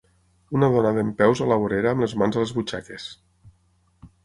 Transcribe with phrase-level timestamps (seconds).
[0.59, 3.09] Una dona dempeus a la vorera amb les mans a les butxaques.